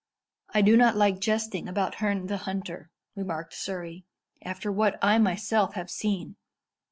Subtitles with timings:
[0.51, 4.03] "I do not like jesting about Herne the Hunter," remarked Surrey,
[4.41, 6.37] "after what I myself have seen.